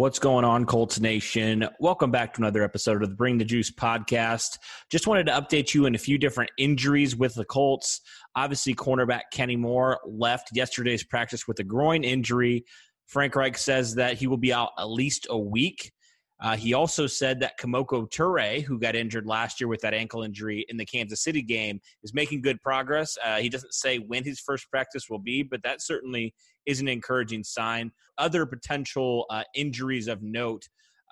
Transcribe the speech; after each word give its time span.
What's 0.00 0.18
going 0.18 0.46
on, 0.46 0.64
Colts 0.64 0.98
Nation? 0.98 1.68
Welcome 1.78 2.10
back 2.10 2.32
to 2.32 2.40
another 2.40 2.62
episode 2.62 3.02
of 3.02 3.10
the 3.10 3.14
Bring 3.14 3.36
the 3.36 3.44
Juice 3.44 3.70
podcast. 3.70 4.56
Just 4.90 5.06
wanted 5.06 5.26
to 5.26 5.32
update 5.32 5.74
you 5.74 5.84
on 5.84 5.94
a 5.94 5.98
few 5.98 6.16
different 6.16 6.50
injuries 6.56 7.14
with 7.14 7.34
the 7.34 7.44
Colts. 7.44 8.00
Obviously, 8.34 8.74
cornerback 8.74 9.24
Kenny 9.30 9.56
Moore 9.56 10.00
left 10.06 10.56
yesterday's 10.56 11.04
practice 11.04 11.46
with 11.46 11.58
a 11.58 11.64
groin 11.64 12.02
injury. 12.02 12.64
Frank 13.08 13.36
Reich 13.36 13.58
says 13.58 13.96
that 13.96 14.16
he 14.16 14.26
will 14.26 14.38
be 14.38 14.54
out 14.54 14.70
at 14.78 14.88
least 14.88 15.26
a 15.28 15.38
week. 15.38 15.92
Uh, 16.42 16.56
he 16.56 16.72
also 16.72 17.06
said 17.06 17.38
that 17.40 17.58
Kemoko 17.58 18.10
Turay, 18.10 18.62
who 18.62 18.78
got 18.78 18.96
injured 18.96 19.26
last 19.26 19.60
year 19.60 19.68
with 19.68 19.80
that 19.82 19.92
ankle 19.92 20.22
injury 20.22 20.64
in 20.68 20.76
the 20.76 20.86
Kansas 20.86 21.22
City 21.22 21.42
game, 21.42 21.80
is 22.02 22.14
making 22.14 22.40
good 22.40 22.60
progress. 22.62 23.18
Uh, 23.22 23.36
he 23.36 23.48
doesn't 23.48 23.74
say 23.74 23.98
when 23.98 24.24
his 24.24 24.40
first 24.40 24.70
practice 24.70 25.10
will 25.10 25.18
be, 25.18 25.42
but 25.42 25.62
that 25.62 25.82
certainly 25.82 26.34
is 26.64 26.80
an 26.80 26.88
encouraging 26.88 27.44
sign. 27.44 27.92
Other 28.16 28.46
potential 28.46 29.26
uh, 29.28 29.44
injuries 29.54 30.08
of 30.08 30.22
note. 30.22 30.62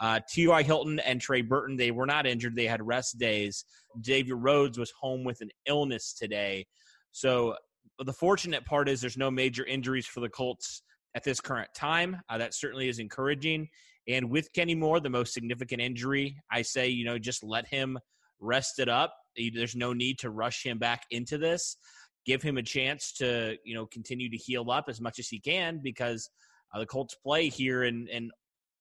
Uh, 0.00 0.20
T.Y. 0.28 0.62
Hilton 0.62 1.00
and 1.00 1.20
Trey 1.20 1.42
Burton, 1.42 1.76
they 1.76 1.90
were 1.90 2.06
not 2.06 2.26
injured. 2.26 2.54
They 2.56 2.66
had 2.66 2.86
rest 2.86 3.18
days. 3.18 3.64
Xavier 4.04 4.36
Rhodes 4.36 4.78
was 4.78 4.92
home 4.98 5.24
with 5.24 5.40
an 5.40 5.50
illness 5.66 6.14
today. 6.14 6.66
So 7.12 7.56
the 7.98 8.12
fortunate 8.12 8.64
part 8.64 8.88
is 8.88 9.00
there's 9.00 9.16
no 9.16 9.30
major 9.30 9.64
injuries 9.64 10.06
for 10.06 10.20
the 10.20 10.28
Colts 10.28 10.82
at 11.14 11.24
this 11.24 11.40
current 11.40 11.68
time. 11.74 12.20
Uh, 12.28 12.38
that 12.38 12.54
certainly 12.54 12.88
is 12.88 12.98
encouraging. 12.98 13.68
And 14.08 14.30
with 14.30 14.52
Kenny 14.54 14.74
Moore, 14.74 15.00
the 15.00 15.10
most 15.10 15.34
significant 15.34 15.82
injury, 15.82 16.40
I 16.50 16.62
say, 16.62 16.88
you 16.88 17.04
know, 17.04 17.18
just 17.18 17.44
let 17.44 17.68
him 17.68 17.98
rest 18.40 18.78
it 18.78 18.88
up. 18.88 19.14
There's 19.36 19.76
no 19.76 19.92
need 19.92 20.18
to 20.20 20.30
rush 20.30 20.64
him 20.64 20.78
back 20.78 21.02
into 21.10 21.36
this. 21.36 21.76
Give 22.24 22.42
him 22.42 22.56
a 22.56 22.62
chance 22.62 23.12
to, 23.18 23.56
you 23.64 23.74
know, 23.74 23.86
continue 23.86 24.30
to 24.30 24.36
heal 24.36 24.70
up 24.70 24.86
as 24.88 25.00
much 25.00 25.18
as 25.18 25.28
he 25.28 25.38
can 25.38 25.80
because 25.82 26.28
uh, 26.74 26.78
the 26.78 26.86
Colts 26.86 27.14
play 27.22 27.48
here 27.48 27.84
in, 27.84 28.08
in 28.08 28.30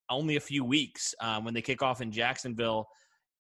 only 0.10 0.38
a 0.38 0.42
few 0.42 0.64
weeks 0.64 1.14
um, 1.22 1.44
when 1.44 1.54
they 1.54 1.62
kick 1.62 1.82
off 1.82 2.02
in 2.02 2.12
Jacksonville. 2.12 2.88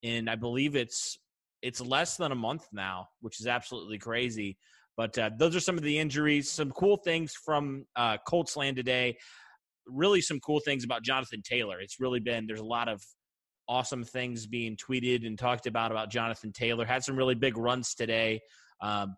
And 0.03 0.29
I 0.29 0.35
believe 0.35 0.75
it's 0.75 1.17
it's 1.63 1.81
less 1.81 2.17
than 2.17 2.31
a 2.31 2.35
month 2.35 2.67
now, 2.71 3.07
which 3.21 3.39
is 3.39 3.47
absolutely 3.47 3.97
crazy. 3.97 4.57
But 4.95 5.17
uh, 5.17 5.31
those 5.37 5.55
are 5.55 5.59
some 5.59 5.77
of 5.77 5.83
the 5.83 5.97
injuries. 5.97 6.51
Some 6.51 6.71
cool 6.71 6.97
things 6.97 7.33
from 7.33 7.85
uh, 7.95 8.17
Colts 8.27 8.55
land 8.55 8.75
today 8.75 9.17
really 9.87 10.21
some 10.21 10.39
cool 10.39 10.59
things 10.59 10.83
about 10.83 11.03
Jonathan 11.03 11.41
Taylor. 11.41 11.79
It's 11.79 11.99
really 11.99 12.19
been 12.19 12.47
there's 12.47 12.59
a 12.59 12.65
lot 12.65 12.87
of 12.87 13.03
awesome 13.69 14.03
things 14.03 14.47
being 14.47 14.77
tweeted 14.77 15.25
and 15.25 15.37
talked 15.37 15.67
about 15.67 15.91
about 15.91 16.09
Jonathan 16.09 16.51
Taylor. 16.51 16.85
Had 16.85 17.03
some 17.03 17.17
really 17.17 17.35
big 17.35 17.57
runs 17.57 17.93
today. 17.93 18.41
Um, 18.81 19.15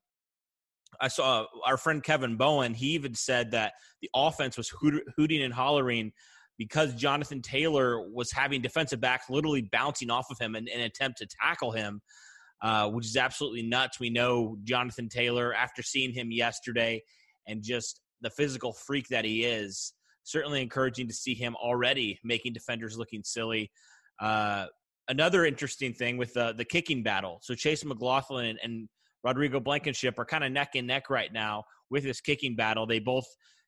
I 0.99 1.07
saw 1.07 1.45
our 1.65 1.77
friend 1.77 2.03
Kevin 2.03 2.35
Bowen. 2.35 2.73
He 2.73 2.87
even 2.87 3.13
said 3.13 3.51
that 3.51 3.73
the 4.01 4.09
offense 4.15 4.57
was 4.57 4.69
hoot- 4.69 5.03
hooting 5.15 5.43
and 5.43 5.53
hollering 5.53 6.11
because 6.57 6.93
Jonathan 6.95 7.41
Taylor 7.41 8.09
was 8.09 8.31
having 8.31 8.61
defensive 8.61 8.99
backs 8.99 9.29
literally 9.29 9.61
bouncing 9.71 10.09
off 10.09 10.29
of 10.29 10.39
him 10.39 10.55
in 10.55 10.67
an 10.67 10.81
attempt 10.81 11.19
to 11.19 11.27
tackle 11.27 11.71
him, 11.71 12.01
uh, 12.61 12.89
which 12.89 13.05
is 13.05 13.15
absolutely 13.15 13.63
nuts. 13.63 13.99
We 13.99 14.09
know 14.09 14.57
Jonathan 14.63 15.09
Taylor 15.09 15.53
after 15.53 15.81
seeing 15.81 16.11
him 16.11 16.31
yesterday 16.31 17.01
and 17.47 17.63
just 17.63 18.01
the 18.21 18.29
physical 18.29 18.73
freak 18.73 19.07
that 19.07 19.23
he 19.23 19.45
is 19.45 19.93
certainly 20.29 20.61
encouraging 20.61 21.07
to 21.07 21.13
see 21.13 21.33
him 21.33 21.55
already 21.55 22.19
making 22.23 22.53
defenders 22.53 22.97
looking 22.97 23.23
silly. 23.23 23.71
Uh, 24.19 24.65
another 25.07 25.45
interesting 25.45 25.93
thing 25.93 26.17
with 26.17 26.33
the 26.33 26.53
the 26.53 26.65
kicking 26.65 27.03
battle. 27.03 27.39
So 27.41 27.55
Chase 27.55 27.83
McLaughlin 27.83 28.45
and, 28.45 28.59
and 28.63 28.89
Rodrigo 29.23 29.59
Blankenship 29.59 30.17
are 30.17 30.25
kind 30.25 30.43
of 30.43 30.51
neck 30.51 30.75
and 30.75 30.87
neck 30.87 31.09
right 31.09 31.31
now 31.31 31.63
with 31.89 32.03
this 32.03 32.21
kicking 32.21 32.55
battle. 32.55 32.85
They 32.85 32.99
both 32.99 33.25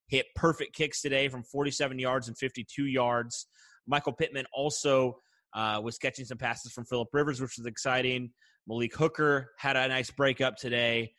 hit 0.08 0.28
perfect 0.36 0.76
kicks 0.76 1.02
today 1.02 1.28
from 1.28 1.44
47 1.44 1.98
yards 2.00 2.28
and 2.28 2.38
52 2.38 2.86
yards. 2.86 3.48
Michael 3.88 4.14
Pittman 4.14 4.46
also 4.54 5.18
uh, 5.54 5.82
was 5.84 5.98
catching 5.98 6.26
some 6.26 6.38
passes 6.38 6.72
from 6.72 6.86
Philip 6.86 7.10
Rivers, 7.12 7.42
which 7.42 7.58
was 7.58 7.66
exciting. 7.66 8.32
Malik 8.68 8.96
Hooker 8.96 9.52
had 9.58 9.76
a 9.76 9.88
nice 9.88 10.12
breakup 10.12 10.58
today. 10.58 11.14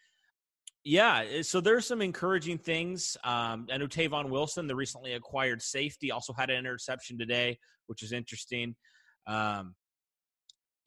Yeah, 0.85 1.25
eh, 1.31 1.43
so 1.43 1.61
there's 1.61 1.87
some 1.87 2.03
encouraging 2.03 2.59
things. 2.59 3.17
Um, 3.25 3.67
I 3.73 3.77
know 3.79 3.87
Tavon 3.87 4.31
Wilson, 4.31 4.67
the 4.67 4.75
recently 4.75 5.13
acquired 5.13 5.63
safety, 5.63 6.11
also 6.11 6.33
had 6.33 6.51
an 6.51 6.59
interception 6.59 7.19
today, 7.19 7.59
which 7.87 8.03
is 8.03 8.13
interesting. 8.13 8.75
Um, 9.27 9.75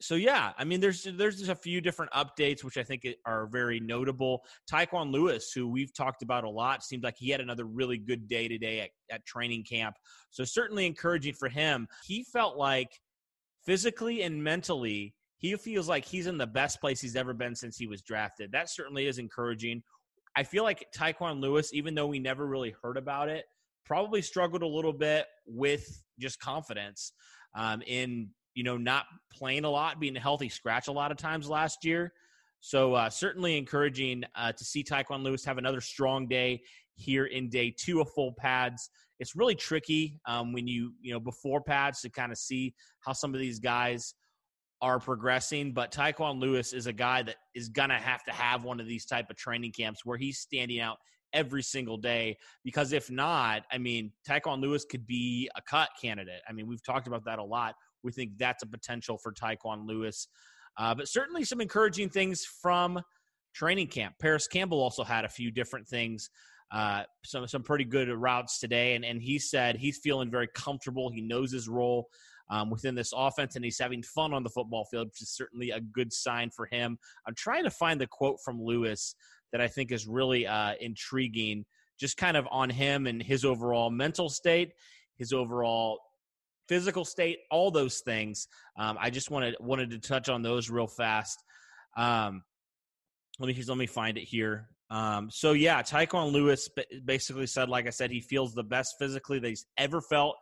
so 0.02 0.16
yeah, 0.16 0.52
I 0.58 0.66
mean, 0.66 0.82
there's 0.82 1.04
there's 1.04 1.38
just 1.38 1.50
a 1.50 1.56
few 1.56 1.80
different 1.80 2.12
updates 2.12 2.64
which 2.64 2.78
I 2.78 2.84
think 2.84 3.08
are 3.26 3.48
very 3.48 3.80
notable. 3.80 4.44
Tyquan 4.70 5.12
Lewis, 5.12 5.52
who 5.54 5.70
we've 5.70 5.94
talked 5.94 6.22
about 6.22 6.44
a 6.44 6.50
lot, 6.50 6.84
seems 6.84 7.04
like 7.04 7.16
he 7.18 7.30
had 7.30 7.40
another 7.40 7.64
really 7.64 7.98
good 7.98 8.28
day 8.28 8.50
today 8.50 8.82
at, 8.82 8.90
at 9.10 9.26
training 9.26 9.64
camp. 9.64 9.96
So 10.32 10.44
certainly 10.44 10.86
encouraging 10.86 11.36
for 11.36 11.48
him. 11.48 11.88
He 12.04 12.26
felt 12.34 12.58
like 12.58 12.90
physically 13.66 14.24
and 14.24 14.44
mentally 14.44 15.16
he 15.38 15.56
feels 15.58 15.88
like 15.90 16.06
he's 16.06 16.28
in 16.28 16.38
the 16.38 16.48
best 16.48 16.80
place 16.80 17.02
he's 17.02 17.16
ever 17.16 17.34
been 17.34 17.56
since 17.56 17.78
he 17.78 17.88
was 17.88 18.02
drafted. 18.02 18.52
That 18.52 18.70
certainly 18.70 19.08
is 19.08 19.18
encouraging. 19.18 19.84
I 20.36 20.44
feel 20.44 20.64
like 20.64 20.88
Tyquan 20.96 21.40
Lewis, 21.40 21.74
even 21.74 21.96
though 21.96 22.08
we 22.08 22.20
never 22.20 22.46
really 22.46 22.74
heard 22.82 22.98
about 22.98 23.30
it, 23.30 23.46
probably 23.86 24.22
struggled 24.22 24.64
a 24.64 24.68
little 24.68 24.94
bit 24.94 25.26
with 25.46 26.04
just 26.20 26.40
confidence 26.40 27.14
um, 27.56 27.82
in 27.86 28.30
you 28.54 28.64
know 28.64 28.78
not 28.78 29.06
playing 29.32 29.66
a 29.66 29.70
lot, 29.70 30.00
being 30.00 30.18
a 30.18 30.20
healthy 30.20 30.50
scratch 30.50 30.88
a 30.88 30.92
lot 30.92 31.12
of 31.12 31.18
times 31.18 31.50
last 31.50 31.86
year. 31.86 32.14
So 32.60 32.94
uh, 32.94 33.10
certainly 33.10 33.58
encouraging 33.58 34.24
uh, 34.36 34.52
to 34.54 34.66
see 34.66 34.84
Tyquan 34.84 35.24
Lewis 35.24 35.46
have 35.46 35.58
another 35.58 35.82
strong 35.82 36.28
day 36.28 36.62
here 36.96 37.26
in 37.26 37.50
day 37.50 37.74
two 37.78 38.02
of 38.02 38.10
full 38.12 38.34
pads. 38.34 38.90
It's 39.20 39.36
really 39.36 39.56
tricky 39.56 40.20
um, 40.26 40.52
when 40.52 40.68
you 40.68 40.94
you 41.02 41.14
know 41.14 41.20
before 41.20 41.62
pads 41.62 42.02
to 42.02 42.10
kind 42.10 42.32
of 42.32 42.38
see 42.38 42.74
how 43.02 43.14
some 43.14 43.34
of 43.34 43.40
these 43.40 43.60
guys 43.60 44.16
are 44.86 45.00
progressing, 45.00 45.72
but 45.74 45.92
Tyquan 45.92 46.40
Lewis 46.40 46.72
is 46.72 46.86
a 46.86 46.94
guy 46.94 47.24
that 47.24 47.38
is 47.56 47.70
gonna 47.70 47.98
have 47.98 48.24
to 48.26 48.32
have 48.32 48.64
one 48.64 48.80
of 48.80 48.86
these 48.86 49.04
type 49.04 49.32
of 49.32 49.36
training 49.36 49.72
camps 49.72 50.06
where 50.06 50.16
he's 50.16 50.38
standing 50.38 50.80
out 50.80 50.98
every 51.34 51.64
single 51.64 51.98
day. 51.98 52.38
Because 52.64 52.94
if 52.94 53.10
not, 53.10 53.64
I 53.72 53.80
mean, 53.80 54.12
Tyquan 54.30 54.62
Lewis 54.62 54.86
could 54.86 55.08
be 55.08 55.50
a 55.56 55.62
cut 55.64 55.90
candidate. 56.00 56.42
I 56.48 56.54
mean, 56.54 56.68
we've 56.68 56.84
talked 56.84 57.08
about 57.08 57.26
that 57.26 57.40
a 57.40 57.44
lot. 57.44 57.74
We 58.04 58.12
think 58.12 58.34
that's 58.38 58.62
a 58.62 58.68
potential 58.68 59.18
for 59.18 59.34
Tyquan 59.34 59.88
Lewis. 59.88 60.28
Uh, 60.78 60.94
but 60.94 61.08
certainly 61.08 61.44
some 61.46 61.62
encouraging 61.62 62.10
things 62.10 62.46
from 62.46 63.02
training 63.56 63.88
camp. 63.88 64.14
Parris 64.22 64.48
Campbell 64.48 64.80
also 64.80 65.04
had 65.04 65.26
a 65.26 65.30
few 65.30 65.50
different 65.50 65.88
things, 65.88 66.30
uh, 66.72 67.06
some 67.24 67.48
some 67.48 67.64
pretty 67.64 67.86
good 67.86 68.08
routes 68.10 68.60
today, 68.60 68.94
and 68.94 69.04
and 69.04 69.20
he 69.20 69.40
said 69.40 69.78
he's 69.78 69.98
feeling 69.98 70.30
very 70.30 70.50
comfortable. 70.54 71.10
He 71.10 71.22
knows 71.22 71.52
his 71.52 71.68
role 71.68 72.08
um, 72.50 72.70
within 72.70 72.96
this 72.96 73.12
offense, 73.16 73.56
and 73.56 73.66
he's 73.66 73.80
having 73.80 74.04
fun 74.04 74.34
on 74.34 74.44
the 74.44 74.50
football 74.50 74.86
field, 74.86 75.08
which 75.08 75.22
is 75.22 75.32
certainly 75.32 75.72
a 75.72 75.80
good 75.80 76.14
sign 76.14 76.50
for 76.56 76.68
him. 76.72 76.98
I'm 77.28 77.36
trying 77.36 77.64
to 77.64 77.72
find 77.72 78.00
the 78.00 78.08
quote 78.08 78.38
from 78.44 78.62
Lewis 78.62 79.16
that 79.52 79.62
I 79.62 79.68
think 79.68 79.92
is 79.92 80.08
really 80.08 80.46
uh, 80.46 80.74
intriguing, 80.80 81.66
just 82.00 82.18
kind 82.18 82.38
of 82.38 82.48
on 82.52 82.70
him 82.70 83.08
and 83.08 83.22
his 83.22 83.46
overall 83.46 83.90
mental 83.90 84.30
state, 84.30 84.74
his 85.18 85.34
overall 85.34 86.00
physical 86.68 87.06
state, 87.06 87.40
all 87.52 87.72
those 87.72 88.02
things. 88.02 88.48
Um, 88.78 88.98
I 89.00 89.10
just 89.10 89.32
wanted 89.32 89.56
wanted 89.60 89.92
to 89.92 90.00
touch 90.00 90.30
on 90.30 90.42
those 90.42 90.70
real 90.70 90.88
fast. 90.88 91.44
Um, 91.98 92.44
let 93.40 93.48
me 93.48 93.64
let 93.68 93.78
me 93.78 93.88
find 93.88 94.18
it 94.18 94.24
here. 94.24 94.70
Um, 94.90 95.30
so 95.32 95.54
yeah, 95.54 95.82
Tyquan 95.82 96.32
Lewis 96.32 96.70
basically 97.06 97.48
said, 97.48 97.70
like 97.70 97.88
I 97.88 97.90
said, 97.90 98.12
he 98.12 98.22
feels 98.22 98.54
the 98.54 98.64
best 98.64 98.96
physically 99.00 99.40
that 99.40 99.48
he's 99.48 99.66
ever 99.78 100.02
felt 100.02 100.36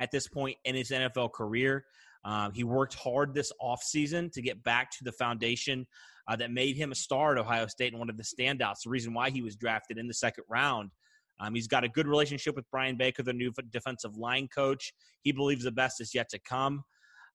at 0.00 0.10
this 0.10 0.26
point 0.26 0.56
in 0.64 0.74
his 0.74 0.90
NFL 0.90 1.32
career. 1.32 1.84
Um, 2.24 2.52
he 2.52 2.64
worked 2.64 2.94
hard 2.94 3.32
this 3.34 3.52
offseason 3.62 4.32
to 4.32 4.42
get 4.42 4.62
back 4.62 4.90
to 4.92 5.04
the 5.04 5.12
foundation 5.12 5.86
uh, 6.26 6.36
that 6.36 6.50
made 6.50 6.76
him 6.76 6.92
a 6.92 6.94
star 6.94 7.32
at 7.32 7.38
Ohio 7.38 7.66
State 7.66 7.92
and 7.92 7.98
one 7.98 8.10
of 8.10 8.16
the 8.16 8.24
standouts, 8.24 8.82
the 8.84 8.90
reason 8.90 9.14
why 9.14 9.30
he 9.30 9.42
was 9.42 9.56
drafted 9.56 9.98
in 9.98 10.08
the 10.08 10.14
second 10.14 10.44
round. 10.48 10.90
Um, 11.38 11.54
he's 11.54 11.68
got 11.68 11.84
a 11.84 11.88
good 11.88 12.06
relationship 12.06 12.54
with 12.54 12.70
Brian 12.70 12.96
Baker, 12.96 13.22
the 13.22 13.32
new 13.32 13.52
defensive 13.70 14.16
line 14.16 14.48
coach. 14.48 14.92
He 15.22 15.32
believes 15.32 15.64
the 15.64 15.72
best 15.72 16.00
is 16.00 16.14
yet 16.14 16.28
to 16.30 16.38
come. 16.38 16.84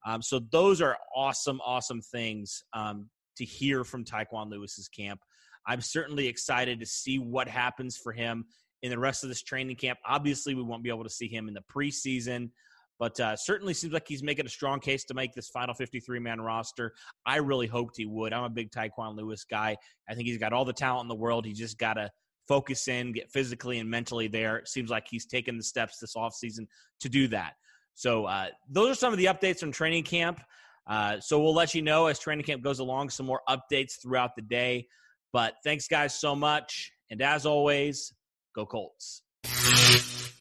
Um, 0.06 0.22
so 0.22 0.40
those 0.52 0.82
are 0.82 0.98
awesome, 1.16 1.60
awesome 1.66 2.02
things 2.02 2.64
um, 2.74 3.10
to 3.38 3.46
hear 3.46 3.84
from 3.84 4.06
Tyquan 4.06 4.52
Lewis's 4.52 4.88
camp. 4.88 5.22
I'm 5.68 5.82
certainly 5.82 6.28
excited 6.28 6.80
to 6.80 6.86
see 6.86 7.18
what 7.18 7.48
happens 7.48 7.98
for 7.98 8.14
him 8.14 8.46
in 8.86 8.92
the 8.92 9.00
rest 9.00 9.24
of 9.24 9.30
this 9.30 9.42
training 9.42 9.76
camp. 9.76 10.00
Obviously, 10.06 10.56
we 10.56 10.64
won't 10.64 10.84
be 10.84 10.90
able 10.90 11.04
to 11.04 11.10
see 11.10 11.28
him 11.28 11.48
in 11.48 11.54
the 11.54 11.64
preseason, 11.74 12.50
but 13.00 13.20
uh, 13.20 13.36
certainly 13.36 13.74
seems 13.74 13.94
like 13.94 14.08
he's 14.08 14.24
making 14.24 14.46
a 14.46 14.50
strong 14.50 14.80
case 14.80 15.04
to 15.06 15.14
make 15.14 15.34
this 15.34 15.50
final 15.50 15.74
53 15.74 16.20
man 16.20 16.40
roster. 16.40 16.94
I 17.26 17.38
really 17.38 17.68
hoped 17.68 17.98
he 17.98 18.06
would. 18.06 18.32
I'm 18.32 18.44
a 18.44 18.50
big 18.50 18.72
Tyquan 18.72 19.18
Lewis 19.18 19.44
guy. 19.44 19.76
I 20.10 20.14
think 20.14 20.28
he's 20.28 20.38
got 20.38 20.54
all 20.54 20.66
the 20.66 20.74
talent 20.74 21.06
in 21.06 21.08
the 21.10 21.16
world. 21.16 21.46
He 21.46 21.54
just 21.54 21.78
got 21.78 21.96
to 21.96 22.10
focus 22.48 22.88
in, 22.88 23.12
get 23.12 23.32
physically 23.32 23.80
and 23.80 23.90
mentally 23.90 24.28
there. 24.28 24.58
It 24.58 24.68
seems 24.68 24.90
like 24.90 25.08
he's 25.10 25.26
taken 25.26 25.58
the 25.58 25.64
steps 25.64 25.98
this 26.00 26.16
offseason 26.16 26.68
to 27.02 27.10
do 27.10 27.28
that. 27.30 27.54
So, 27.96 28.26
uh, 28.26 28.48
those 28.70 28.92
are 28.92 28.96
some 28.96 29.14
of 29.14 29.18
the 29.18 29.26
updates 29.26 29.60
from 29.60 29.72
training 29.72 30.04
camp. 30.04 30.42
Uh, 30.88 31.20
so, 31.20 31.42
we'll 31.42 31.56
let 31.56 31.74
you 31.74 31.82
know 31.82 32.08
as 32.08 32.20
training 32.20 32.46
camp 32.46 32.62
goes 32.62 32.80
along, 32.80 33.10
some 33.10 33.26
more 33.26 33.42
updates 33.50 34.02
throughout 34.02 34.36
the 34.36 34.42
day. 34.42 34.88
But 35.34 35.56
thanks, 35.64 35.88
guys, 35.88 36.18
so 36.18 36.36
much. 36.36 36.92
And 37.10 37.22
as 37.22 37.46
always, 37.46 38.14
Go 38.56 38.66
Colts. 38.66 39.22